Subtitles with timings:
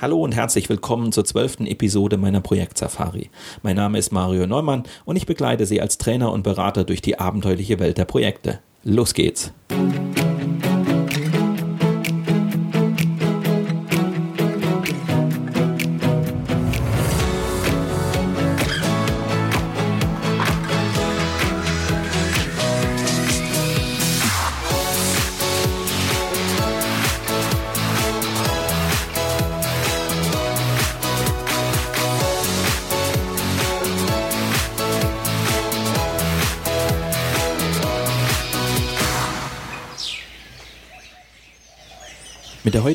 [0.00, 3.30] Hallo und herzlich willkommen zur zwölften Episode meiner Projekt Safari.
[3.64, 7.18] Mein Name ist Mario Neumann und ich begleite Sie als Trainer und Berater durch die
[7.18, 8.60] abenteuerliche Welt der Projekte.
[8.84, 9.52] Los geht's!
[9.70, 10.07] Mit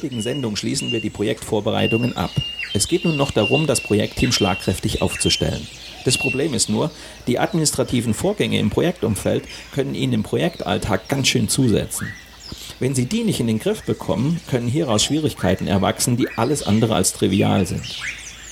[0.03, 2.31] heutigen Sendung schließen wir die Projektvorbereitungen ab.
[2.73, 5.65] Es geht nun noch darum, das Projektteam schlagkräftig aufzustellen.
[6.03, 6.91] Das Problem ist nur,
[7.25, 12.09] die administrativen Vorgänge im Projektumfeld können Ihnen im Projektalltag ganz schön zusetzen.
[12.81, 16.95] Wenn Sie die nicht in den Griff bekommen, können hieraus Schwierigkeiten erwachsen, die alles andere
[16.95, 18.01] als trivial sind.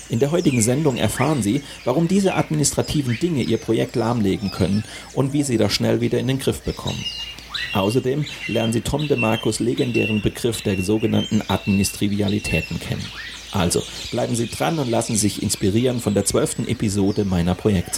[0.08, 5.34] In der heutigen Sendung erfahren Sie, warum diese administrativen Dinge Ihr Projekt lahmlegen können und
[5.34, 7.04] wie Sie das schnell wieder in den Griff bekommen.
[7.74, 13.06] Außerdem lernen Sie Tom DeMarcos legendären Begriff der sogenannten Administrivialitäten kennen.
[13.52, 17.96] Also bleiben Sie dran und lassen sich inspirieren von der zwölften Episode meiner Projekt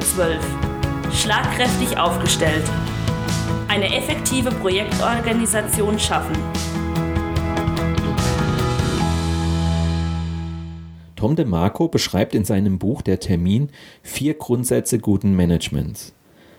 [0.00, 0.38] 12.
[1.12, 2.64] Schlagkräftig aufgestellt.
[3.68, 6.36] Eine effektive Projektorganisation schaffen.
[11.16, 13.68] Tom DeMarco beschreibt in seinem Buch Der Termin
[14.02, 16.14] vier Grundsätze guten Managements.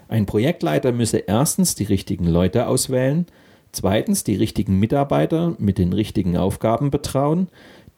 [0.07, 3.25] Ein Projektleiter müsse erstens die richtigen Leute auswählen,
[3.71, 7.47] zweitens die richtigen Mitarbeiter mit den richtigen Aufgaben betrauen,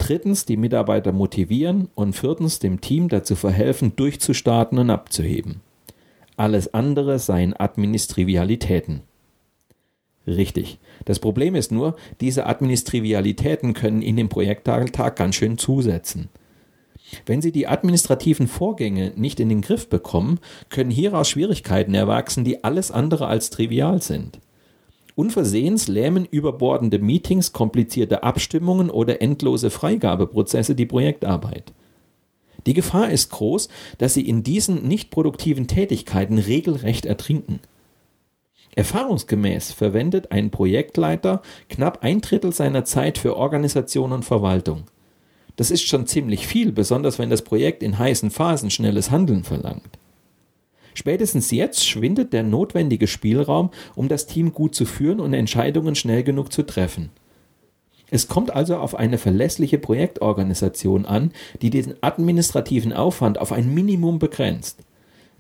[0.04, 5.62] drittens die Mitarbeiter motivieren und viertens dem Team dazu verhelfen, durchzustarten und abzuheben.
[6.36, 9.02] Alles andere seien Administrivialitäten.
[10.28, 10.80] Richtig.
[11.06, 16.30] Das Problem ist nur, diese Administrivialitäten können in den Projektalltag ganz schön zusetzen.
[17.25, 22.63] Wenn Sie die administrativen Vorgänge nicht in den Griff bekommen, können hieraus Schwierigkeiten erwachsen, die
[22.63, 24.40] alles andere als trivial sind.
[25.16, 31.72] Unversehens lähmen überbordende Meetings, komplizierte Abstimmungen oder endlose Freigabeprozesse die Projektarbeit.
[32.66, 37.59] Die Gefahr ist groß, dass sie in diesen nicht produktiven Tätigkeiten regelrecht ertrinken.
[38.75, 44.85] Erfahrungsgemäß verwendet ein Projektleiter knapp ein Drittel seiner Zeit für Organisation und Verwaltung.
[45.56, 50.00] Das ist schon ziemlich viel, besonders wenn das Projekt in heißen Phasen schnelles Handeln verlangt.
[50.94, 56.24] Spätestens jetzt schwindet der notwendige Spielraum, um das Team gut zu führen und Entscheidungen schnell
[56.24, 57.09] genug zu treffen.
[58.09, 61.31] Es kommt also auf eine verlässliche Projektorganisation an,
[61.62, 64.80] die den administrativen Aufwand auf ein Minimum begrenzt.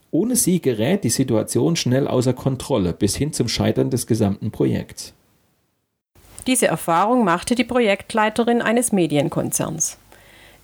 [0.09, 5.13] Ohne sie gerät die Situation schnell außer Kontrolle bis hin zum Scheitern des gesamten Projekts.
[6.47, 9.97] Diese Erfahrung machte die Projektleiterin eines Medienkonzerns.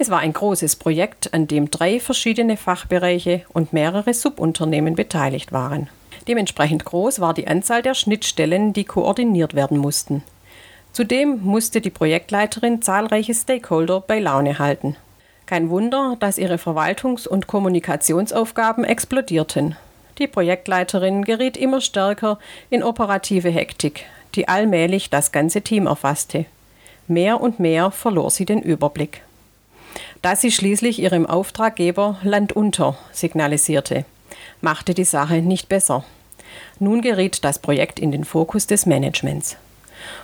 [0.01, 5.89] Es war ein großes Projekt, an dem drei verschiedene Fachbereiche und mehrere Subunternehmen beteiligt waren.
[6.25, 10.23] Dementsprechend groß war die Anzahl der Schnittstellen, die koordiniert werden mussten.
[10.93, 14.95] Zudem musste die Projektleiterin zahlreiche Stakeholder bei Laune halten.
[15.45, 19.75] Kein Wunder, dass ihre Verwaltungs- und Kommunikationsaufgaben explodierten.
[20.17, 22.39] Die Projektleiterin geriet immer stärker
[22.69, 24.05] in operative Hektik,
[24.35, 26.45] die allmählich das ganze Team erfasste.
[27.09, 29.23] Mehr und mehr verlor sie den Überblick
[30.21, 34.05] dass sie schließlich ihrem Auftraggeber Land unter signalisierte,
[34.61, 36.03] machte die Sache nicht besser.
[36.79, 39.57] Nun geriet das Projekt in den Fokus des Managements.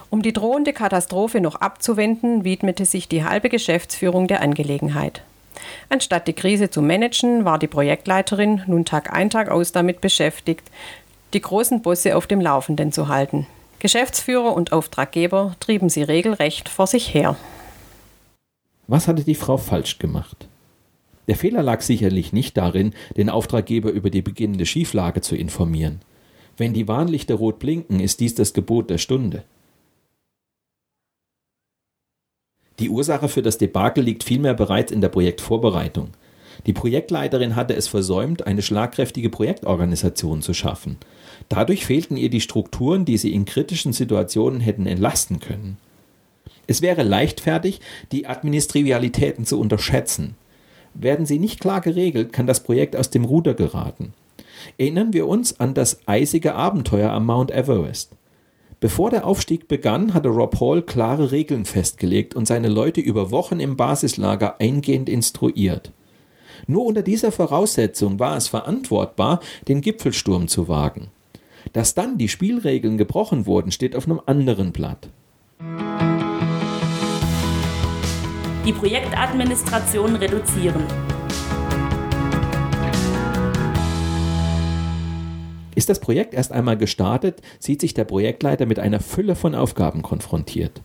[0.10, 5.22] Um die drohende Katastrophe noch abzuwenden, widmete sich die halbe Geschäftsführung der Angelegenheit.
[5.90, 10.64] Anstatt die Krise zu managen, war die Projektleiterin nun Tag ein, Tag aus damit beschäftigt,
[11.34, 13.48] die großen Bosse auf dem Laufenden zu halten.
[13.80, 17.36] Geschäftsführer und Auftraggeber trieben sie regelrecht vor sich her.
[18.88, 20.48] Was hatte die Frau falsch gemacht?
[21.28, 26.02] Der Fehler lag sicherlich nicht darin, den Auftraggeber über die beginnende Schieflage zu informieren.
[26.58, 29.44] Wenn die Warnlichter rot blinken, ist dies das Gebot der Stunde.
[32.80, 36.10] Die Ursache für das Debakel liegt vielmehr bereits in der Projektvorbereitung.
[36.66, 40.98] Die Projektleiterin hatte es versäumt, eine schlagkräftige Projektorganisation zu schaffen.
[41.50, 45.78] Dadurch fehlten ihr die Strukturen, die sie in kritischen Situationen hätten entlasten können.
[46.68, 47.82] Es wäre leichtfertig,
[48.12, 50.36] die Administrivialitäten zu unterschätzen.
[50.94, 54.14] Werden sie nicht klar geregelt, kann das Projekt aus dem Ruder geraten.
[54.78, 58.12] Erinnern wir uns an das eisige Abenteuer am Mount Everest.
[58.80, 63.60] Bevor der Aufstieg begann, hatte Rob Hall klare Regeln festgelegt und seine Leute über Wochen
[63.60, 65.92] im Basislager eingehend instruiert.
[66.68, 71.08] Nur unter dieser Voraussetzung war es verantwortbar, den Gipfelsturm zu wagen.
[71.74, 75.10] Dass dann die Spielregeln gebrochen wurden, steht auf einem anderen Blatt.
[78.66, 80.84] Die Projektadministration reduzieren.
[85.76, 90.02] Ist das Projekt erst einmal gestartet, sieht sich der Projektleiter mit einer Fülle von Aufgaben
[90.02, 90.82] konfrontiert.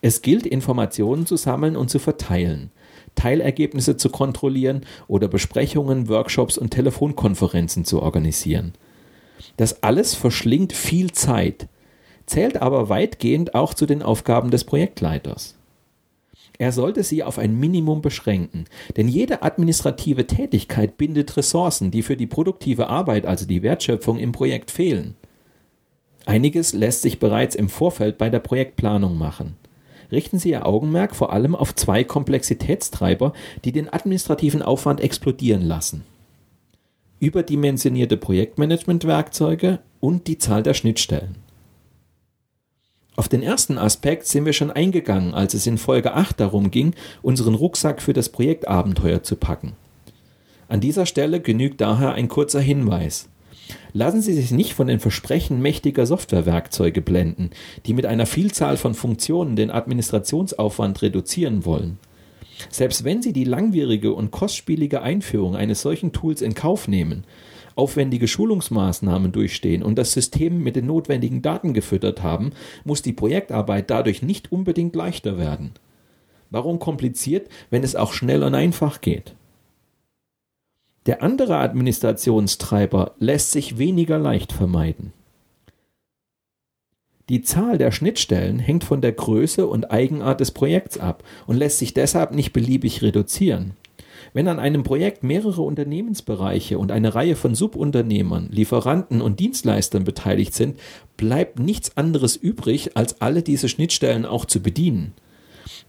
[0.00, 2.70] Es gilt, Informationen zu sammeln und zu verteilen,
[3.16, 8.74] Teilergebnisse zu kontrollieren oder Besprechungen, Workshops und Telefonkonferenzen zu organisieren.
[9.56, 11.66] Das alles verschlingt viel Zeit,
[12.26, 15.56] zählt aber weitgehend auch zu den Aufgaben des Projektleiters.
[16.58, 18.66] Er sollte sie auf ein Minimum beschränken,
[18.96, 24.32] denn jede administrative Tätigkeit bindet Ressourcen, die für die produktive Arbeit, also die Wertschöpfung im
[24.32, 25.16] Projekt fehlen.
[26.26, 29.56] Einiges lässt sich bereits im Vorfeld bei der Projektplanung machen.
[30.12, 33.32] Richten Sie Ihr Augenmerk vor allem auf zwei Komplexitätstreiber,
[33.64, 36.04] die den administrativen Aufwand explodieren lassen.
[37.18, 41.43] Überdimensionierte Projektmanagementwerkzeuge und die Zahl der Schnittstellen.
[43.16, 46.94] Auf den ersten Aspekt sind wir schon eingegangen, als es in Folge 8 darum ging,
[47.22, 49.74] unseren Rucksack für das Projektabenteuer zu packen.
[50.66, 53.28] An dieser Stelle genügt daher ein kurzer Hinweis.
[53.92, 57.50] Lassen Sie sich nicht von den Versprechen mächtiger Softwarewerkzeuge blenden,
[57.86, 61.98] die mit einer Vielzahl von Funktionen den Administrationsaufwand reduzieren wollen.
[62.70, 67.24] Selbst wenn Sie die langwierige und kostspielige Einführung eines solchen Tools in Kauf nehmen,
[67.76, 72.52] aufwendige Schulungsmaßnahmen durchstehen und das System mit den notwendigen Daten gefüttert haben,
[72.84, 75.72] muss die Projektarbeit dadurch nicht unbedingt leichter werden.
[76.50, 79.34] Warum kompliziert, wenn es auch schnell und einfach geht?
[81.06, 85.12] Der andere Administrationstreiber lässt sich weniger leicht vermeiden.
[87.28, 91.78] Die Zahl der Schnittstellen hängt von der Größe und Eigenart des Projekts ab und lässt
[91.78, 93.72] sich deshalb nicht beliebig reduzieren.
[94.32, 100.54] Wenn an einem Projekt mehrere Unternehmensbereiche und eine Reihe von Subunternehmern, Lieferanten und Dienstleistern beteiligt
[100.54, 100.78] sind,
[101.16, 105.12] bleibt nichts anderes übrig, als alle diese Schnittstellen auch zu bedienen.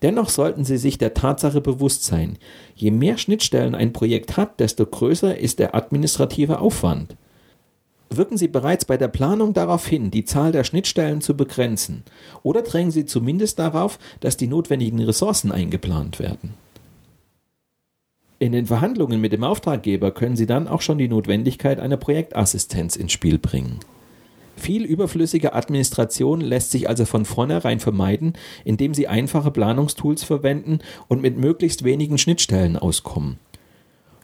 [0.02, 2.38] Dennoch sollten Sie sich der Tatsache bewusst sein,
[2.76, 7.16] je mehr Schnittstellen ein Projekt hat, desto größer ist der administrative Aufwand.
[8.10, 12.04] Wirken Sie bereits bei der Planung darauf hin, die Zahl der Schnittstellen zu begrenzen,
[12.44, 16.54] oder drängen Sie zumindest darauf, dass die notwendigen Ressourcen eingeplant werden.
[18.38, 22.98] In den Verhandlungen mit dem Auftraggeber können Sie dann auch schon die Notwendigkeit einer Projektassistenz
[22.98, 23.80] ins Spiel bringen.
[24.58, 28.34] Viel überflüssige Administration lässt sich also von vornherein vermeiden,
[28.64, 33.38] indem Sie einfache Planungstools verwenden und mit möglichst wenigen Schnittstellen auskommen.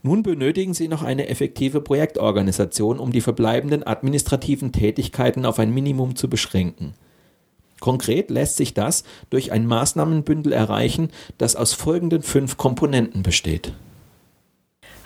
[0.04, 6.16] Nun benötigen Sie noch eine effektive Projektorganisation, um die verbleibenden administrativen Tätigkeiten auf ein Minimum
[6.16, 6.96] zu beschränken.
[7.80, 13.74] Konkret lässt sich das durch ein Maßnahmenbündel erreichen, das aus folgenden fünf Komponenten besteht.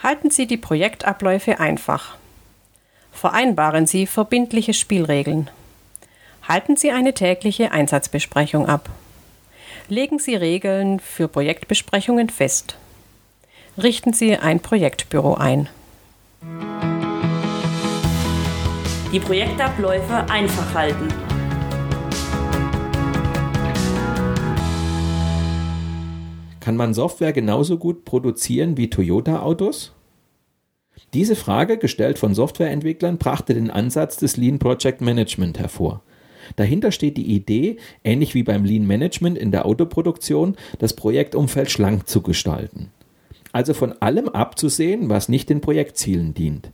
[0.06, 2.16] Halten Sie die Projektabläufe einfach.
[3.12, 5.50] Vereinbaren Sie verbindliche Spielregeln.
[6.48, 8.88] Halten Sie eine tägliche Einsatzbesprechung ab.
[9.90, 12.78] Legen Sie Regeln für Projektbesprechungen fest.
[13.81, 15.69] Richten Sie ein Projektbüro ein.
[19.12, 21.25] Die Projektabläufe einfach halten.
[26.65, 29.93] Kann man Software genauso gut produzieren wie Toyota-Autos?
[31.13, 36.01] Diese Frage, gestellt von Softwareentwicklern, brachte den Ansatz des Lean Project Management hervor.
[36.55, 42.07] Dahinter steht die Idee, ähnlich wie beim Lean Management in der Autoproduktion, das Projektumfeld schlank
[42.07, 42.89] zu gestalten.
[43.51, 46.72] Also von allem abzusehen, was nicht den Projektzielen dient.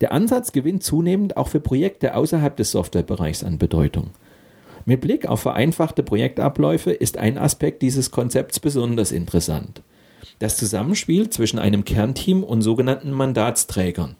[0.00, 4.12] Der Ansatz gewinnt zunehmend auch für Projekte außerhalb des Softwarebereichs an Bedeutung.
[4.90, 9.82] Mit Blick auf vereinfachte Projektabläufe ist ein Aspekt dieses Konzepts besonders interessant.
[10.40, 14.16] Das Zusammenspiel zwischen einem Kernteam und sogenannten Mandatsträgern.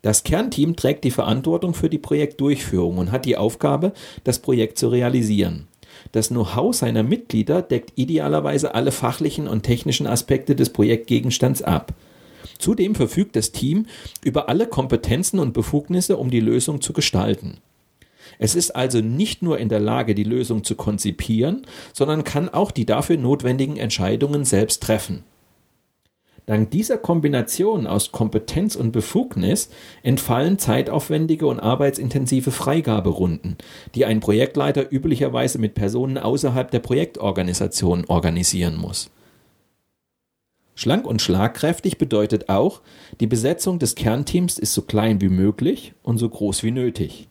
[0.00, 3.92] Das Kernteam trägt die Verantwortung für die Projektdurchführung und hat die Aufgabe,
[4.24, 5.68] das Projekt zu realisieren.
[6.12, 11.92] Das Know-how seiner Mitglieder deckt idealerweise alle fachlichen und technischen Aspekte des Projektgegenstands ab.
[12.58, 13.84] Zudem verfügt das Team
[14.24, 17.58] über alle Kompetenzen und Befugnisse, um die Lösung zu gestalten.
[18.42, 22.70] Es ist also nicht nur in der Lage, die Lösung zu konzipieren, sondern kann auch
[22.70, 25.24] die dafür notwendigen Entscheidungen selbst treffen.
[26.46, 29.68] Dank dieser Kombination aus Kompetenz und Befugnis
[30.02, 33.58] entfallen zeitaufwendige und arbeitsintensive Freigaberunden,
[33.94, 39.10] die ein Projektleiter üblicherweise mit Personen außerhalb der Projektorganisation organisieren muss.
[40.74, 42.80] Schlank und schlagkräftig bedeutet auch,
[43.20, 47.28] die Besetzung des Kernteams ist so klein wie möglich und so groß wie nötig.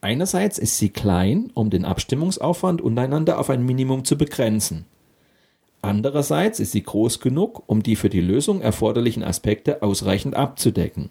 [0.00, 4.84] Einerseits ist sie klein, um den Abstimmungsaufwand untereinander auf ein Minimum zu begrenzen.
[5.82, 11.10] Andererseits ist sie groß genug, um die für die Lösung erforderlichen Aspekte ausreichend abzudecken.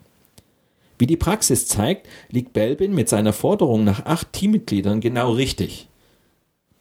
[1.00, 5.88] Wie die Praxis zeigt, liegt Belbin mit seiner Forderung nach acht Teammitgliedern genau richtig.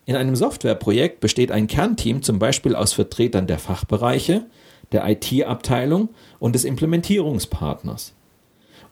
[0.04, 4.46] In einem Softwareprojekt besteht ein Kernteam zum Beispiel aus Vertretern der Fachbereiche,
[4.92, 8.14] der IT-Abteilung und des Implementierungspartners.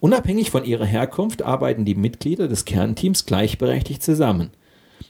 [0.05, 4.51] Unabhängig von ihrer Herkunft arbeiten die Mitglieder des Kernteams gleichberechtigt zusammen.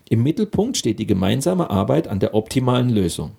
[0.08, 3.32] Im Mittelpunkt steht die gemeinsame Arbeit an der optimalen Lösung.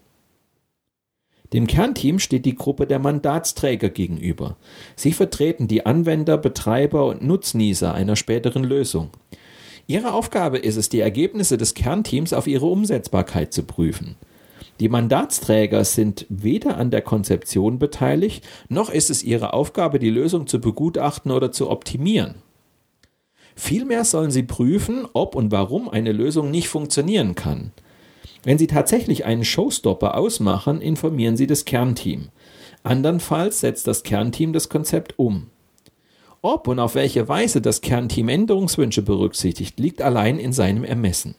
[1.54, 4.58] Dem Kernteam steht die Gruppe der Mandatsträger gegenüber.
[4.96, 9.08] Sie vertreten die Anwender, Betreiber und Nutznießer einer späteren Lösung.
[9.86, 14.16] Ihre Aufgabe ist es, die Ergebnisse des Kernteams auf ihre Umsetzbarkeit zu prüfen.
[14.80, 20.46] Die Mandatsträger sind weder an der Konzeption beteiligt, noch ist es ihre Aufgabe, die Lösung
[20.46, 22.36] zu begutachten oder zu optimieren.
[23.54, 27.72] Vielmehr sollen sie prüfen, ob und warum eine Lösung nicht funktionieren kann.
[28.46, 32.28] Wenn Sie tatsächlich einen Showstopper ausmachen, informieren Sie das Kernteam.
[32.84, 35.48] Andernfalls setzt das Kernteam das Konzept um.
[36.42, 41.34] Ob und auf welche Weise das Kernteam Änderungswünsche berücksichtigt, liegt allein in seinem Ermessen.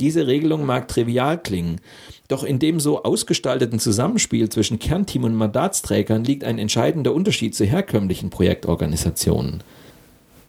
[0.00, 1.80] Diese Regelung mag trivial klingen,
[2.28, 7.64] doch in dem so ausgestalteten Zusammenspiel zwischen Kernteam und Mandatsträgern liegt ein entscheidender Unterschied zu
[7.64, 9.64] herkömmlichen Projektorganisationen.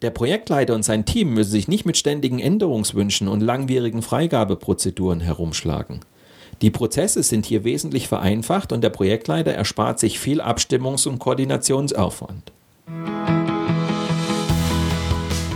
[0.03, 6.01] Der Projektleiter und sein Team müssen sich nicht mit ständigen Änderungswünschen und langwierigen Freigabeprozeduren herumschlagen.
[6.62, 12.51] Die Prozesse sind hier wesentlich vereinfacht und der Projektleiter erspart sich viel Abstimmungs- und Koordinationsaufwand.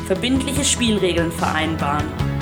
[0.07, 2.32] Verbindliche Spielregeln vereinbaren.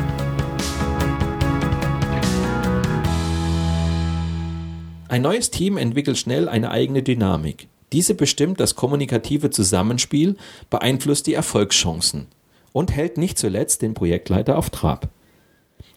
[5.11, 7.67] Ein neues Team entwickelt schnell eine eigene Dynamik.
[7.91, 10.37] Diese bestimmt das kommunikative Zusammenspiel,
[10.69, 12.27] beeinflusst die Erfolgschancen
[12.71, 15.09] und hält nicht zuletzt den Projektleiter auf Trab.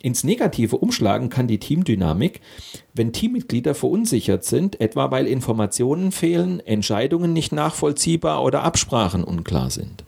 [0.03, 2.41] Ins Negative umschlagen kann die Teamdynamik,
[2.93, 10.03] wenn Teammitglieder verunsichert sind, etwa weil Informationen fehlen, Entscheidungen nicht nachvollziehbar oder Absprachen unklar sind.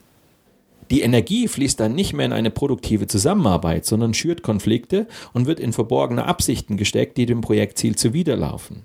[0.91, 5.61] Die Energie fließt dann nicht mehr in eine produktive Zusammenarbeit, sondern schürt Konflikte und wird
[5.61, 8.83] in verborgene Absichten gesteckt, die dem Projektziel zuwiderlaufen.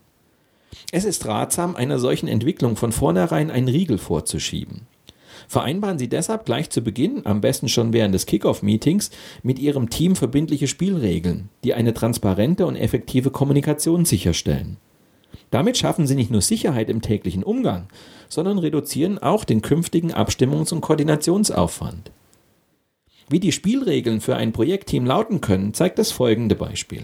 [0.92, 4.88] Es ist ratsam, einer solchen Entwicklung von vornherein einen Riegel vorzuschieben.
[5.48, 9.12] Vereinbaren Sie deshalb gleich zu Beginn, am besten schon während des Kickoff-Meetings,
[9.44, 14.78] mit Ihrem Team verbindliche Spielregeln, die eine transparente und effektive Kommunikation sicherstellen.
[15.50, 17.88] Damit schaffen Sie nicht nur Sicherheit im täglichen Umgang,
[18.30, 22.12] sondern reduzieren auch den künftigen Abstimmungs- und Koordinationsaufwand.
[23.30, 27.04] Wie die Spielregeln für ein Projektteam lauten können, zeigt das folgende Beispiel.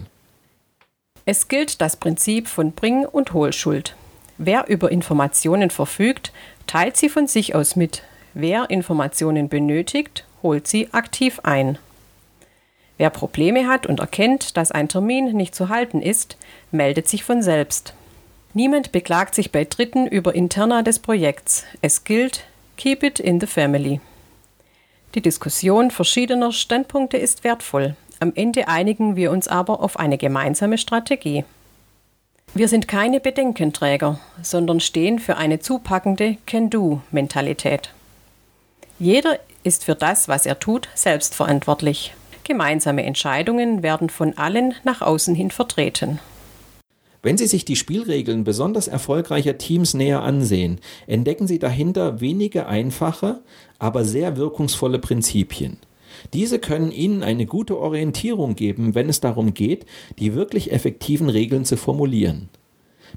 [1.30, 3.94] Es gilt das Prinzip von Bring- und Hohlschuld.
[4.38, 6.32] Wer über Informationen verfügt,
[6.66, 11.76] teilt sie von sich aus mit, Wer Informationen benötigt, holt sie aktiv ein.
[12.96, 16.38] Wer Probleme hat und erkennt, dass ein Termin nicht zu halten ist,
[16.70, 17.92] meldet sich von selbst.
[18.54, 21.64] Niemand beklagt sich bei Dritten über Interna des Projekts.
[21.82, 22.44] Es gilt,
[22.78, 24.00] keep it in the family.
[25.14, 27.96] Die Diskussion verschiedener Standpunkte ist wertvoll.
[28.20, 31.44] Am Ende einigen wir uns aber auf eine gemeinsame Strategie.
[32.54, 37.92] Wir sind keine Bedenkenträger, sondern stehen für eine zupackende Can-Do-Mentalität.
[38.98, 42.14] Jeder ist für das, was er tut, selbstverantwortlich.
[42.42, 46.18] Gemeinsame Entscheidungen werden von allen nach außen hin vertreten.
[47.22, 53.40] Wenn Sie sich die Spielregeln besonders erfolgreicher Teams näher ansehen, entdecken Sie dahinter wenige einfache,
[53.78, 55.78] aber sehr wirkungsvolle Prinzipien.
[56.32, 59.86] Diese können Ihnen eine gute Orientierung geben, wenn es darum geht,
[60.18, 62.48] die wirklich effektiven Regeln zu formulieren.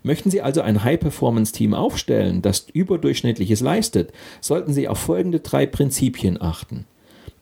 [0.03, 6.41] Möchten Sie also ein High-Performance-Team aufstellen, das überdurchschnittliches leistet, sollten Sie auf folgende drei Prinzipien
[6.41, 6.85] achten.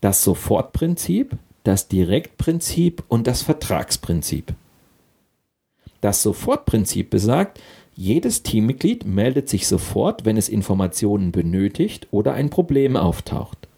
[0.02, 4.54] Das Sofortprinzip, das Direktprinzip und das Vertragsprinzip.
[6.02, 7.60] Das Sofortprinzip besagt,
[7.96, 13.69] jedes Teammitglied meldet sich sofort, wenn es Informationen benötigt oder ein Problem auftaucht.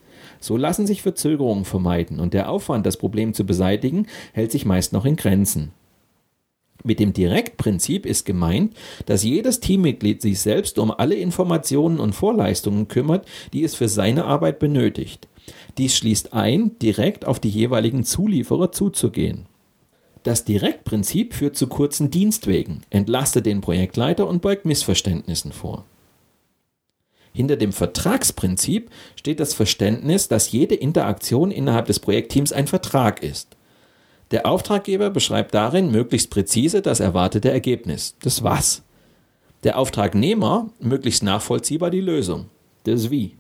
[0.42, 4.92] So lassen sich Verzögerungen vermeiden und der Aufwand, das Problem zu beseitigen, hält sich meist
[4.92, 5.72] noch in Grenzen.
[6.84, 8.74] Mit dem Direktprinzip ist gemeint,
[9.06, 14.26] dass jedes Teammitglied sich selbst um alle Informationen und Vorleistungen kümmert, die es für seine
[14.26, 15.28] Arbeit benötigt.
[15.78, 19.46] Dies schließt ein, direkt auf die jeweiligen Zulieferer zuzugehen.
[20.24, 25.86] Das Direktprinzip führt zu kurzen Dienstwegen, entlastet den Projektleiter und beugt Missverständnissen vor.
[27.34, 33.56] Hinter dem Vertragsprinzip steht das Verständnis, dass jede Interaktion innerhalb des Projektteams ein Vertrag ist.
[34.32, 38.16] Der Auftraggeber beschreibt darin möglichst präzise das erwartete Ergebnis.
[38.24, 38.84] Das Was.
[39.64, 42.46] Der Auftragnehmer möglichst nachvollziehbar die Lösung.
[42.84, 43.36] Das Wie.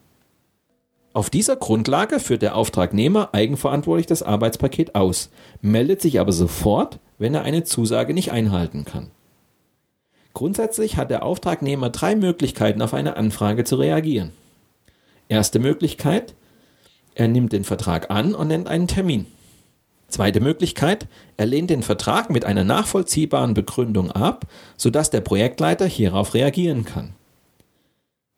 [1.13, 5.29] Auf dieser Grundlage führt der Auftragnehmer eigenverantwortlich das Arbeitspaket aus,
[5.61, 9.11] meldet sich aber sofort, wenn er eine Zusage nicht einhalten kann.
[10.33, 14.31] Grundsätzlich hat der Auftragnehmer drei Möglichkeiten, auf eine Anfrage zu reagieren.
[15.29, 16.35] Erste Möglichkeit,
[17.15, 19.25] er nimmt den Vertrag an und nennt einen Termin.
[20.07, 21.07] Zweite Möglichkeit,
[21.37, 24.45] er lehnt den Vertrag mit einer nachvollziehbaren Begründung ab,
[24.75, 27.13] sodass der Projektleiter hierauf reagieren kann.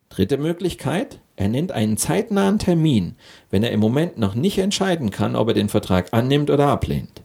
[0.08, 3.16] Dritte Möglichkeit, er nennt einen zeitnahen Termin,
[3.50, 7.23] wenn er im Moment noch nicht entscheiden kann, ob er den Vertrag annimmt oder ablehnt.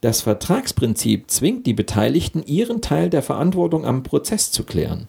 [0.00, 5.08] Das Vertragsprinzip zwingt die Beteiligten, ihren Teil der Verantwortung am Prozess zu klären.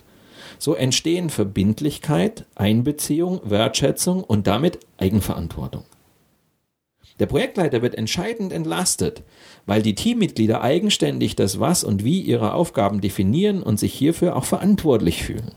[0.60, 5.86] So entstehen Verbindlichkeit, Einbeziehung, Wertschätzung und damit Eigenverantwortung.
[7.20, 9.24] Der Projektleiter wird entscheidend entlastet,
[9.66, 14.46] weil die Teammitglieder eigenständig das Was und Wie ihrer Aufgaben definieren und sich hierfür auch
[14.46, 15.52] verantwortlich fühlen.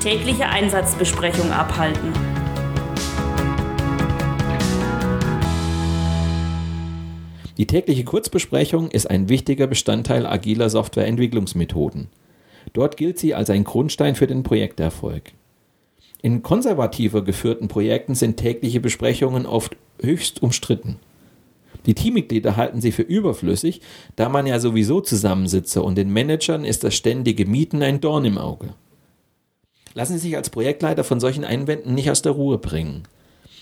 [0.00, 2.31] Tägliche Einsatzbesprechung abhalten.
[7.62, 12.08] Die tägliche Kurzbesprechung ist ein wichtiger Bestandteil agiler Softwareentwicklungsmethoden.
[12.72, 15.30] Dort gilt sie als ein Grundstein für den Projekterfolg.
[16.22, 20.96] In konservativer geführten Projekten sind tägliche Besprechungen oft höchst umstritten.
[21.86, 23.80] Die Teammitglieder halten sie für überflüssig,
[24.16, 28.38] da man ja sowieso zusammensitze und den Managern ist das ständige Mieten ein Dorn im
[28.38, 28.74] Auge.
[29.94, 33.04] Lassen Sie sich als Projektleiter von solchen Einwänden nicht aus der Ruhe bringen.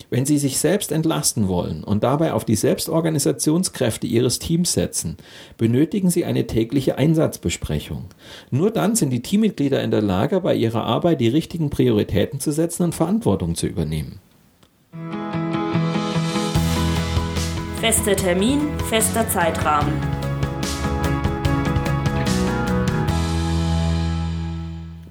[0.09, 5.17] Wenn Sie sich selbst entlasten wollen und dabei auf die Selbstorganisationskräfte Ihres Teams setzen,
[5.59, 8.07] benötigen Sie eine tägliche Einsatzbesprechung.
[8.51, 12.53] Nur dann sind die Teammitglieder in der Lage, bei ihrer Arbeit die richtigen Prioritäten zu
[12.53, 14.21] setzen und Verantwortung zu übernehmen.
[17.81, 19.95] Fester Termin, fester Zeitrahmen.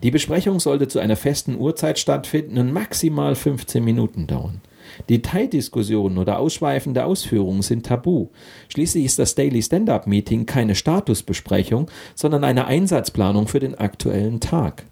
[0.03, 4.61] Die Besprechung sollte zu einer festen Uhrzeit stattfinden und maximal 15 Minuten dauern.
[5.09, 8.27] Detaildiskussionen oder ausschweifende Ausführungen sind tabu.
[8.67, 14.85] Schließlich ist das Daily Stand-up Meeting keine Statusbesprechung, sondern eine Einsatzplanung für den aktuellen Tag.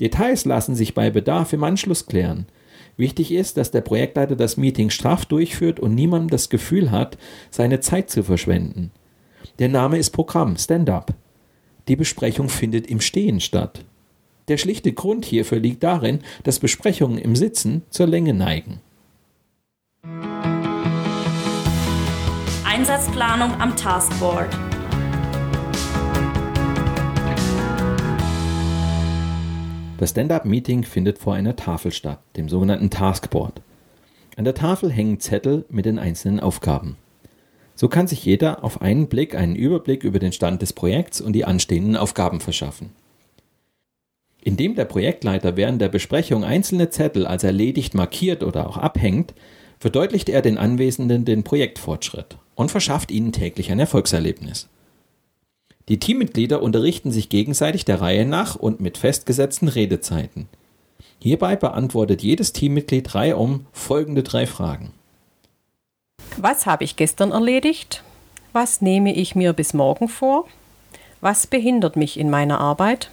[0.00, 2.46] Details lassen sich bei Bedarf im Anschluss klären.
[2.96, 7.18] Wichtig ist, dass der Projektleiter das Meeting straff durchführt und niemandem das Gefühl hat,
[7.50, 8.90] seine Zeit zu verschwenden.
[9.58, 11.14] Der Name ist Programm, Stand-up.
[11.88, 13.84] Die Besprechung findet im Stehen statt.
[14.48, 18.80] Der schlichte Grund hierfür liegt darin, dass Besprechungen im Sitzen zur Länge neigen.
[22.78, 24.54] Einsatzplanung am Taskboard.
[29.96, 33.62] Das Stand-up-Meeting findet vor einer Tafel statt, dem sogenannten Taskboard.
[34.36, 36.98] An der Tafel hängen Zettel mit den einzelnen Aufgaben.
[37.74, 41.32] So kann sich jeder auf einen Blick einen Überblick über den Stand des Projekts und
[41.32, 42.90] die anstehenden Aufgaben verschaffen.
[44.42, 49.32] Indem der Projektleiter während der Besprechung einzelne Zettel als erledigt markiert oder auch abhängt,
[49.78, 54.68] verdeutlicht er den Anwesenden den Projektfortschritt und verschafft ihnen täglich ein Erfolgserlebnis.
[55.88, 60.48] Die Teammitglieder unterrichten sich gegenseitig der Reihe nach und mit festgesetzten Redezeiten.
[61.20, 64.92] Hierbei beantwortet jedes Teammitglied reihum folgende drei Fragen.
[66.36, 68.02] Was habe ich gestern erledigt?
[68.52, 70.46] Was nehme ich mir bis morgen vor?
[71.20, 73.10] Was behindert mich in meiner Arbeit?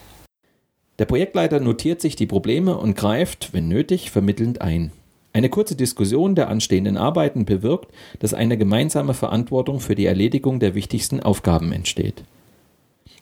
[0.99, 4.91] Der Projektleiter notiert sich die Probleme und greift, wenn nötig, vermittelnd ein.
[5.33, 10.75] Eine kurze Diskussion der anstehenden Arbeiten bewirkt, dass eine gemeinsame Verantwortung für die Erledigung der
[10.75, 12.23] wichtigsten Aufgaben entsteht.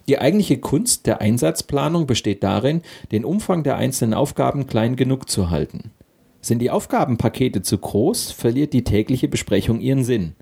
[0.10, 2.82] Die eigentliche Kunst der Einsatzplanung besteht darin,
[3.14, 5.92] den Umfang der einzelnen Aufgaben klein genug zu halten.
[6.42, 10.36] Sind die Aufgabenpakete zu groß, verliert die tägliche Besprechung ihren Sinn.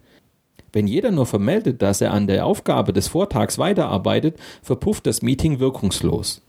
[0.74, 5.60] Wenn jeder nur vermeldet, dass er an der Aufgabe des Vortags weiterarbeitet, verpufft das Meeting
[5.60, 6.42] wirkungslos.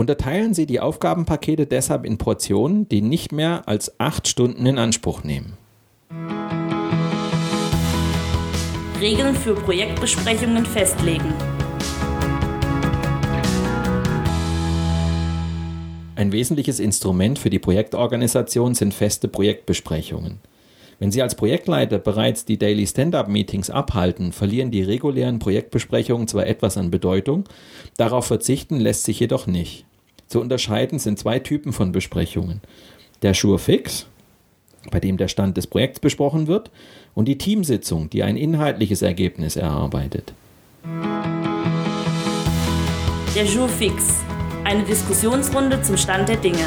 [0.00, 5.24] Unterteilen Sie die Aufgabenpakete deshalb in Portionen, die nicht mehr als acht Stunden in Anspruch
[5.24, 5.58] nehmen.
[8.98, 11.34] Regeln für Projektbesprechungen festlegen.
[16.16, 20.38] Ein wesentliches Instrument für die Projektorganisation sind feste Projektbesprechungen.
[20.98, 26.78] Wenn Sie als Projektleiter bereits die Daily Stand-up-Meetings abhalten, verlieren die regulären Projektbesprechungen zwar etwas
[26.78, 27.44] an Bedeutung,
[27.98, 29.84] darauf verzichten lässt sich jedoch nicht.
[30.30, 32.60] Zu unterscheiden sind zwei Typen von Besprechungen.
[33.22, 34.06] Der Sure Fix,
[34.92, 36.70] bei dem der Stand des Projekts besprochen wird,
[37.14, 40.32] und die Teamsitzung, die ein inhaltliches Ergebnis erarbeitet.
[43.34, 44.20] Der Jour Fix,
[44.62, 46.64] eine Diskussionsrunde zum Stand der Dinge.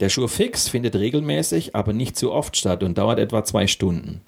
[0.00, 4.22] Der Jour Fix findet regelmäßig, aber nicht zu oft statt und dauert etwa zwei Stunden.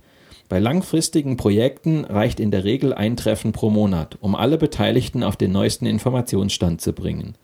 [0.52, 5.34] Bei langfristigen Projekten reicht in der Regel ein Treffen pro Monat, um alle Beteiligten auf
[5.34, 7.36] den neuesten Informationsstand zu bringen.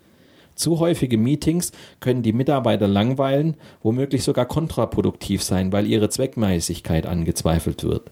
[0.55, 7.83] Zu häufige Meetings können die Mitarbeiter langweilen, womöglich sogar kontraproduktiv sein, weil ihre Zweckmäßigkeit angezweifelt
[7.83, 8.11] wird.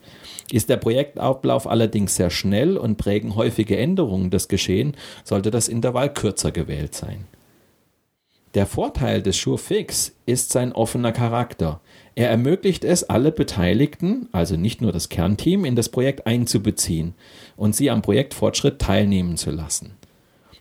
[0.50, 6.10] Ist der Projektablauf allerdings sehr schnell und prägen häufige Änderungen das Geschehen, sollte das Intervall
[6.10, 7.26] kürzer gewählt sein.
[8.56, 11.82] Der Vorteil des SureFix ist sein offener Charakter.
[12.14, 17.12] Er ermöglicht es, alle Beteiligten, also nicht nur das Kernteam, in das Projekt einzubeziehen
[17.58, 19.98] und sie am Projektfortschritt teilnehmen zu lassen.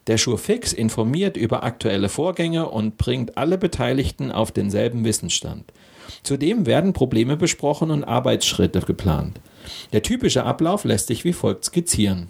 [0.08, 5.72] Der SureFix informiert über aktuelle Vorgänge und bringt alle Beteiligten auf denselben Wissensstand.
[6.22, 9.40] Zudem werden Probleme besprochen und Arbeitsschritte geplant.
[9.94, 12.30] Der typische Ablauf lässt sich wie folgt skizzieren.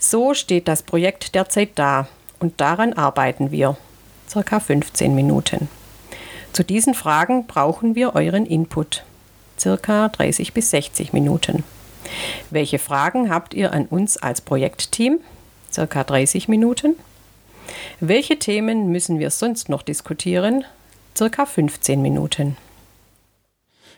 [0.00, 2.08] So steht das Projekt derzeit da
[2.40, 3.76] und daran arbeiten wir.
[4.28, 5.68] Circa 15 Minuten.
[6.52, 9.04] Zu diesen Fragen brauchen wir euren Input.
[9.58, 11.64] Circa 30 bis 60 Minuten.
[12.50, 15.20] Welche Fragen habt ihr an uns als Projektteam?
[15.72, 16.96] circa 30 Minuten.
[18.00, 20.64] Welche Themen müssen wir sonst noch diskutieren?
[21.16, 22.56] Circa 15 Minuten.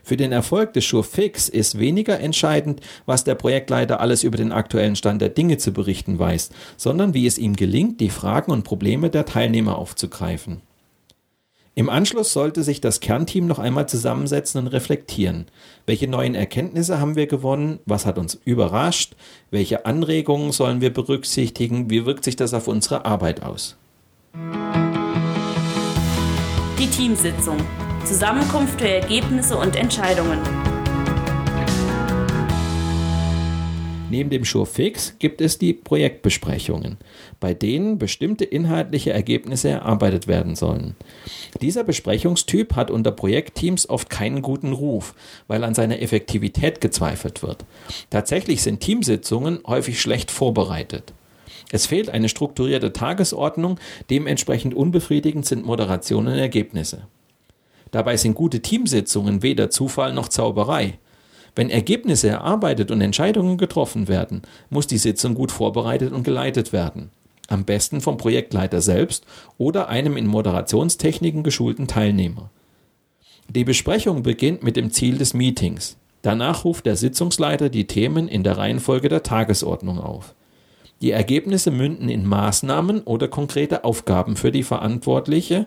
[0.03, 4.97] Für den Erfolg des SureFix ist weniger entscheidend, was der Projektleiter alles über den aktuellen
[4.97, 9.11] Stand der Dinge zu berichten weiß, sondern wie es ihm gelingt, die Fragen und Probleme
[9.11, 10.63] der Teilnehmer aufzugreifen.
[11.77, 15.47] Im Anschluss sollte sich das Kernteam noch einmal zusammensetzen und reflektieren.
[15.87, 17.79] Welche neuen Erkenntnisse haben wir gewonnen?
[17.87, 19.15] Was hat uns überrascht?
[19.51, 21.89] Welche Anregungen sollen wir berücksichtigen?
[21.89, 23.77] Wie wirkt sich das auf unsere Arbeit aus?
[26.79, 27.57] Die Teamsitzung.
[28.05, 30.39] Zusammenkunft für Ergebnisse und Entscheidungen.
[34.11, 36.97] Neben dem Surefix gibt es die Projektbesprechungen,
[37.39, 40.97] bei denen bestimmte inhaltliche Ergebnisse erarbeitet werden sollen.
[41.63, 45.15] Dieser Besprechungstyp hat unter Projektteams oft keinen guten Ruf,
[45.47, 47.65] weil an seiner Effektivität gezweifelt wird.
[48.11, 51.13] Tatsächlich sind Teamsitzungen häufig schlecht vorbereitet.
[51.71, 53.79] Es fehlt eine strukturierte Tagesordnung,
[54.11, 57.07] dementsprechend unbefriedigend sind Moderationen und Ergebnisse.
[57.91, 60.99] Dabei sind gute Teamsitzungen weder Zufall noch Zauberei.
[61.57, 67.11] Wenn Ergebnisse erarbeitet und Entscheidungen getroffen werden, muss die Sitzung gut vorbereitet und geleitet werden.
[67.49, 69.25] Am besten vom Projektleiter selbst
[69.59, 72.51] oder einem in Moderationstechniken geschulten Teilnehmer.
[73.49, 75.97] Die Besprechung beginnt mit dem Ziel des Meetings.
[76.23, 80.35] Danach ruft der Sitzungsleiter die Themen in der Reihenfolge der Tagesordnung auf.
[81.03, 85.67] Die Ergebnisse münden in Maßnahmen oder konkrete Aufgaben für die Verantwortliche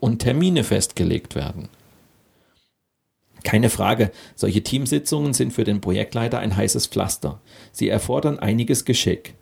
[0.00, 1.68] und Termine festgelegt werden.
[3.44, 7.40] Keine Frage, solche Teamsitzungen sind für den Projektleiter ein heißes Pflaster.
[7.72, 9.34] Sie erfordern einiges Geschick.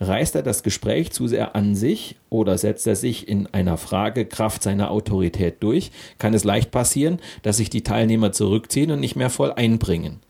[0.00, 4.26] Reißt er das Gespräch zu sehr an sich oder setzt er sich in einer Frage
[4.26, 9.16] Kraft seiner Autorität durch, kann es leicht passieren, dass sich die Teilnehmer zurückziehen und nicht
[9.16, 10.20] mehr voll einbringen.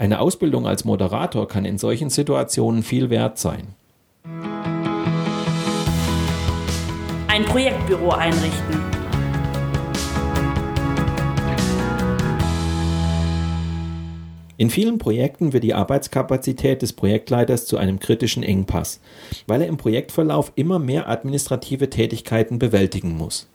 [0.00, 3.74] Eine Ausbildung als Moderator kann in solchen Situationen viel wert sein.
[7.28, 8.80] Ein Projektbüro einrichten.
[14.56, 19.00] In vielen Projekten wird die Arbeitskapazität des Projektleiters zu einem kritischen Engpass,
[19.46, 23.50] weil er im Projektverlauf immer mehr administrative Tätigkeiten bewältigen muss.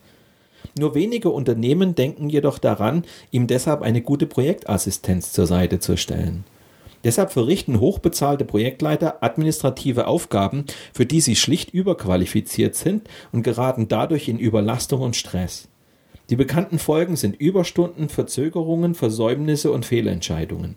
[0.78, 6.44] Nur wenige Unternehmen denken jedoch daran, ihm deshalb eine gute Projektassistenz zur Seite zu stellen.
[7.06, 14.28] Deshalb verrichten hochbezahlte Projektleiter administrative Aufgaben, für die sie schlicht überqualifiziert sind und geraten dadurch
[14.28, 15.68] in Überlastung und Stress.
[16.32, 20.76] Die bekannten Folgen sind Überstunden, Verzögerungen, Versäumnisse und Fehlentscheidungen.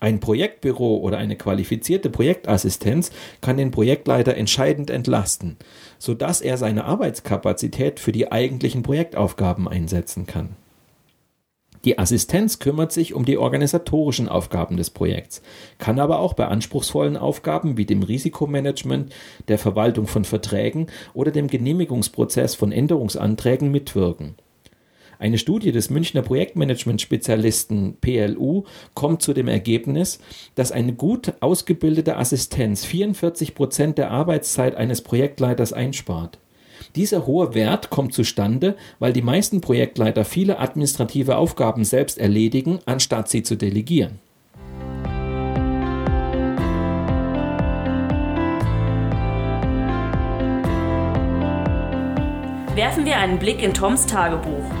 [0.00, 5.56] Ein Projektbüro oder eine qualifizierte Projektassistenz kann den Projektleiter entscheidend entlasten,
[5.98, 10.56] sodass er seine Arbeitskapazität für die eigentlichen Projektaufgaben einsetzen kann.
[11.86, 15.40] Die Assistenz kümmert sich um die organisatorischen Aufgaben des Projekts,
[15.78, 19.14] kann aber auch bei anspruchsvollen Aufgaben wie dem Risikomanagement,
[19.46, 24.34] der Verwaltung von Verträgen oder dem Genehmigungsprozess von Änderungsanträgen mitwirken.
[25.18, 30.18] Eine Studie des Münchner Projektmanagement-Spezialisten PLU kommt zu dem Ergebnis,
[30.54, 36.38] dass eine gut ausgebildete Assistenz 44 Prozent der Arbeitszeit eines Projektleiters einspart.
[36.94, 43.30] Dieser hohe Wert kommt zustande, weil die meisten Projektleiter viele administrative Aufgaben selbst erledigen, anstatt
[43.30, 44.20] sie zu delegieren.
[52.74, 54.75] Werfen wir einen Blick in Toms Tagebuch.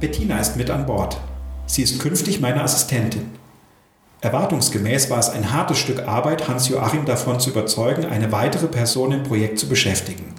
[0.00, 1.20] Bettina ist mit an Bord.
[1.66, 3.30] Sie ist künftig meine Assistentin.
[4.20, 9.24] Erwartungsgemäß war es ein hartes Stück Arbeit, Hans-Joachim davon zu überzeugen, eine weitere Person im
[9.24, 10.34] Projekt zu beschäftigen.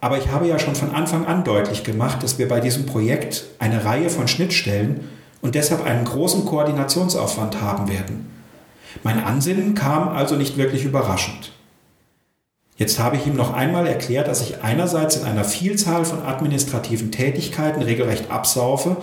[0.00, 3.44] Aber ich habe ja schon von Anfang an deutlich gemacht, dass wir bei diesem Projekt
[3.58, 5.08] eine Reihe von Schnittstellen
[5.42, 8.30] und deshalb einen großen Koordinationsaufwand haben werden.
[9.02, 11.52] Mein Ansinnen kam also nicht wirklich überraschend.
[12.76, 17.10] Jetzt habe ich ihm noch einmal erklärt, dass ich einerseits in einer Vielzahl von administrativen
[17.10, 18.98] Tätigkeiten regelrecht absaufe,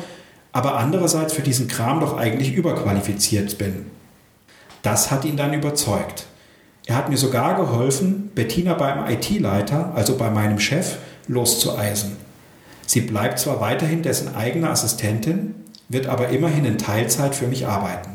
[0.51, 3.87] aber andererseits für diesen Kram doch eigentlich überqualifiziert bin.
[4.83, 6.27] Das hat ihn dann überzeugt.
[6.85, 12.17] Er hat mir sogar geholfen, Bettina beim IT-Leiter, also bei meinem Chef, loszueisen.
[12.85, 15.55] Sie bleibt zwar weiterhin dessen eigene Assistentin,
[15.89, 18.11] wird aber immerhin in Teilzeit für mich arbeiten.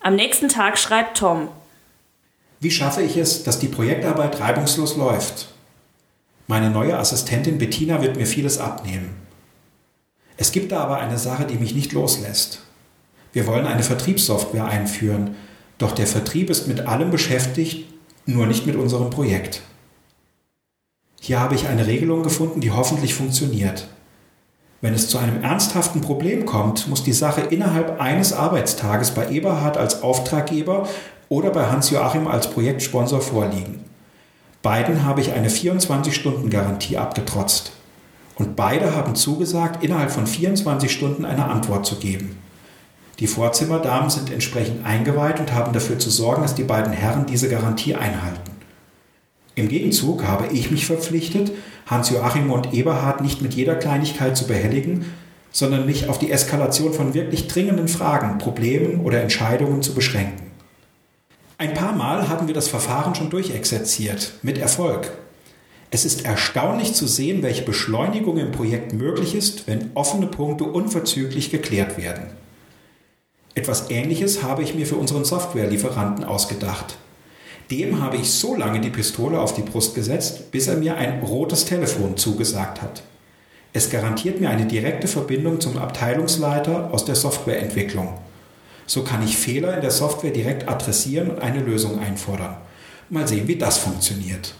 [0.00, 1.48] Am nächsten Tag schreibt Tom,
[2.60, 5.48] wie schaffe ich es, dass die Projektarbeit reibungslos läuft?
[6.48, 9.10] Meine neue Assistentin Bettina wird mir vieles abnehmen.
[10.36, 12.62] Es gibt da aber eine Sache, die mich nicht loslässt.
[13.32, 15.36] Wir wollen eine Vertriebssoftware einführen,
[15.78, 17.86] doch der Vertrieb ist mit allem beschäftigt,
[18.26, 19.62] nur nicht mit unserem Projekt.
[21.20, 23.88] Hier habe ich eine Regelung gefunden, die hoffentlich funktioniert.
[24.80, 29.76] Wenn es zu einem ernsthaften Problem kommt, muss die Sache innerhalb eines Arbeitstages bei Eberhard
[29.76, 30.88] als Auftraggeber
[31.28, 33.84] oder bei Hans-Joachim als Projektsponsor vorliegen.
[34.62, 37.72] Beiden habe ich eine 24-Stunden-Garantie abgetrotzt.
[38.34, 42.38] Und beide haben zugesagt, innerhalb von 24 Stunden eine Antwort zu geben.
[43.18, 47.48] Die Vorzimmerdamen sind entsprechend eingeweiht und haben dafür zu sorgen, dass die beiden Herren diese
[47.48, 48.52] Garantie einhalten.
[49.56, 51.50] Im Gegenzug habe ich mich verpflichtet,
[51.86, 55.06] Hans-Joachim und Eberhard nicht mit jeder Kleinigkeit zu behelligen,
[55.50, 60.47] sondern mich auf die Eskalation von wirklich dringenden Fragen, Problemen oder Entscheidungen zu beschränken.
[61.60, 65.10] Ein paar Mal haben wir das Verfahren schon durchexerziert, mit Erfolg.
[65.90, 71.50] Es ist erstaunlich zu sehen, welche Beschleunigung im Projekt möglich ist, wenn offene Punkte unverzüglich
[71.50, 72.26] geklärt werden.
[73.56, 76.96] Etwas Ähnliches habe ich mir für unseren Softwarelieferanten ausgedacht.
[77.72, 81.24] Dem habe ich so lange die Pistole auf die Brust gesetzt, bis er mir ein
[81.24, 83.02] rotes Telefon zugesagt hat.
[83.72, 88.16] Es garantiert mir eine direkte Verbindung zum Abteilungsleiter aus der Softwareentwicklung.
[88.88, 92.56] So kann ich Fehler in der Software direkt adressieren und eine Lösung einfordern.
[93.10, 94.54] Mal sehen, wie das funktioniert.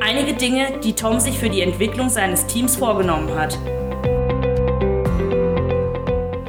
[0.00, 3.58] Einige Dinge, die Tom sich für die Entwicklung seines Teams vorgenommen hat.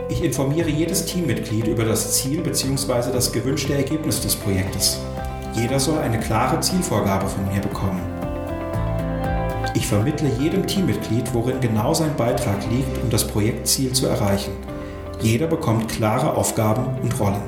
[0.08, 3.12] Ich informiere jedes Teammitglied über das Ziel bzw.
[3.12, 5.02] das gewünschte Ergebnis des Projektes.
[5.54, 8.19] Jeder soll eine klare Zielvorgabe von mir bekommen.
[9.80, 14.52] Ich vermittle jedem Teammitglied, worin genau sein Beitrag liegt, um das Projektziel zu erreichen.
[15.22, 17.42] Jeder bekommt klare Aufgaben und Rollen.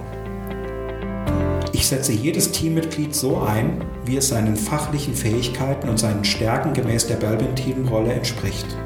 [1.74, 7.06] Ich setze jedes Teammitglied so ein, wie es seinen fachlichen Fähigkeiten und seinen Stärken gemäß
[7.06, 8.78] der Belbin-Teamrolle entspricht.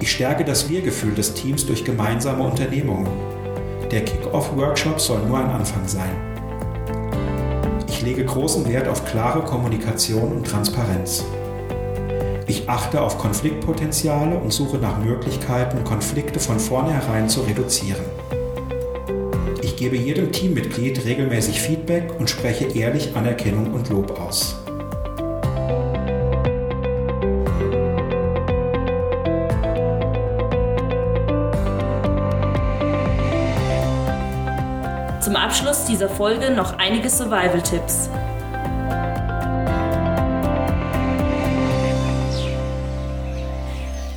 [0.00, 3.08] Ich stärke das Wir-Gefühl des Teams durch gemeinsame Unternehmungen.
[3.90, 6.12] Der Kick-Off-Workshop soll nur ein Anfang sein.
[7.88, 11.24] Ich lege großen Wert auf klare Kommunikation und Transparenz.
[12.50, 18.02] Ich achte auf Konfliktpotenziale und suche nach Möglichkeiten, Konflikte von vornherein zu reduzieren.
[19.62, 24.56] Ich gebe jedem Teammitglied regelmäßig Feedback und spreche ehrlich Anerkennung und Lob aus.
[35.20, 38.10] Zum Abschluss dieser Folge noch einige Survival-Tipps.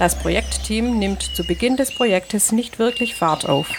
[0.03, 3.69] Das Projektteam nimmt zu Beginn des Projektes nicht wirklich Fahrt auf.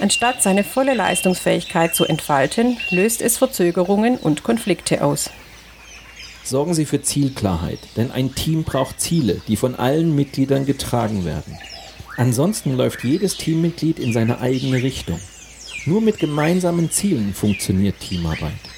[0.00, 5.30] Anstatt seine volle Leistungsfähigkeit zu entfalten, löst es Verzögerungen und Konflikte aus.
[6.42, 11.56] Sorgen Sie für Zielklarheit, denn ein Team braucht Ziele, die von allen Mitgliedern getragen werden.
[12.16, 15.20] Ansonsten läuft jedes Teammitglied in seine eigene Richtung.
[15.86, 18.71] Nur mit gemeinsamen Zielen funktioniert Teamarbeit.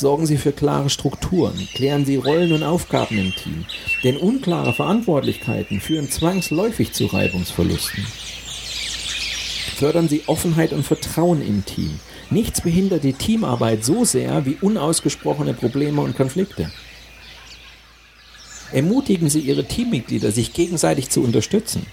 [0.00, 3.66] Sorgen Sie für klare Strukturen, klären Sie Rollen und Aufgaben im Team,
[4.02, 8.06] denn unklare Verantwortlichkeiten führen zwangsläufig zu Reibungsverlusten.
[9.76, 12.00] Fördern Sie Offenheit und Vertrauen im Team.
[12.30, 16.72] Nichts behindert die Teamarbeit so sehr wie unausgesprochene Probleme und Konflikte.
[18.72, 21.84] Ermutigen Sie Ihre Teammitglieder, sich gegenseitig zu unterstützen.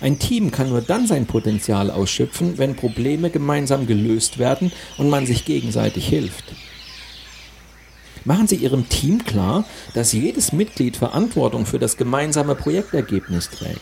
[0.00, 5.26] Ein Team kann nur dann sein Potenzial ausschöpfen, wenn Probleme gemeinsam gelöst werden und man
[5.26, 6.42] sich gegenseitig hilft.
[8.24, 13.80] Machen Sie Ihrem Team klar, dass jedes Mitglied Verantwortung für das gemeinsame Projektergebnis trägt.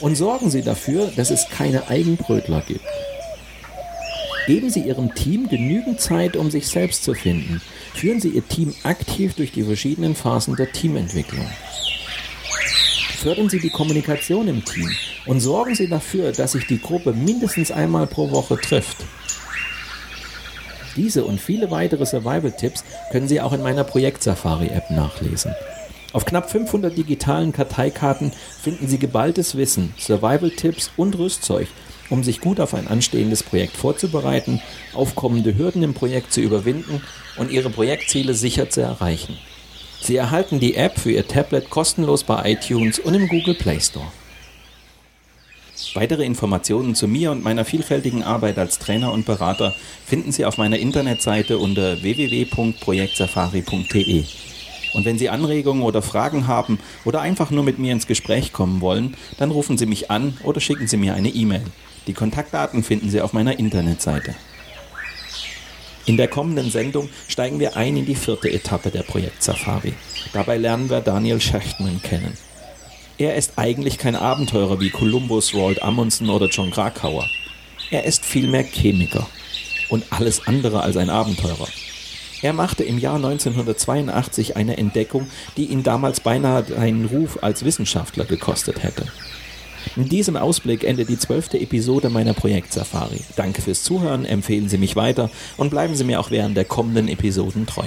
[0.00, 2.84] Und sorgen Sie dafür, dass es keine Eigenbrötler gibt.
[4.46, 7.60] Geben Sie Ihrem Team genügend Zeit, um sich selbst zu finden.
[7.94, 11.46] Führen Sie Ihr Team aktiv durch die verschiedenen Phasen der Teamentwicklung.
[13.18, 14.90] Fördern Sie die Kommunikation im Team
[15.26, 18.96] und sorgen Sie dafür, dass sich die Gruppe mindestens einmal pro Woche trifft.
[20.96, 25.54] Diese und viele weitere Survival-Tipps können Sie auch in meiner Projekt-Safari-App nachlesen.
[26.12, 31.68] Auf knapp 500 digitalen Karteikarten finden Sie geballtes Wissen, Survival-Tipps und Rüstzeug,
[32.10, 34.60] um sich gut auf ein anstehendes Projekt vorzubereiten,
[34.92, 37.00] aufkommende Hürden im Projekt zu überwinden
[37.36, 39.38] und Ihre Projektziele sicher zu erreichen.
[40.02, 44.06] Sie erhalten die App für Ihr Tablet kostenlos bei iTunes und im Google Play Store.
[45.94, 49.74] Weitere Informationen zu mir und meiner vielfältigen Arbeit als Trainer und Berater
[50.06, 54.24] finden Sie auf meiner Internetseite unter www.projektsafari.de.
[54.94, 58.80] Und wenn Sie Anregungen oder Fragen haben oder einfach nur mit mir ins Gespräch kommen
[58.80, 61.64] wollen, dann rufen Sie mich an oder schicken Sie mir eine E-Mail.
[62.06, 64.34] Die Kontaktdaten finden Sie auf meiner Internetseite.
[66.04, 69.94] In der kommenden Sendung steigen wir ein in die vierte Etappe der Projekt Safari.
[70.32, 72.36] Dabei lernen wir Daniel Schechtman kennen.
[73.18, 77.28] Er ist eigentlich kein Abenteurer wie Columbus, Roald Amundsen oder John Krakauer.
[77.90, 79.26] Er ist vielmehr Chemiker
[79.90, 81.68] und alles andere als ein Abenteurer.
[82.40, 88.24] Er machte im Jahr 1982 eine Entdeckung, die ihn damals beinahe einen Ruf als Wissenschaftler
[88.24, 89.06] gekostet hätte.
[89.96, 93.20] In diesem Ausblick endet die zwölfte Episode meiner Projekt Safari.
[93.36, 97.08] Danke fürs Zuhören, empfehlen Sie mich weiter und bleiben Sie mir auch während der kommenden
[97.08, 97.86] Episoden treu.